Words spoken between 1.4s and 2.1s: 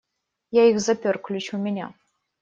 у меня.